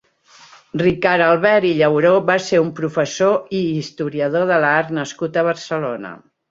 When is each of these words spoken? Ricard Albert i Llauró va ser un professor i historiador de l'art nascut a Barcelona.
Ricard 0.81 1.25
Albert 1.25 1.67
i 1.69 1.75
Llauró 1.81 2.15
va 2.31 2.39
ser 2.47 2.63
un 2.65 2.73
professor 2.81 3.55
i 3.61 3.63
historiador 3.83 4.51
de 4.55 4.61
l'art 4.67 4.99
nascut 5.01 5.37
a 5.43 5.47
Barcelona. 5.55 6.19